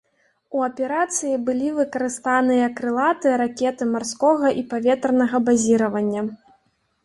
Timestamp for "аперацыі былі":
0.67-1.67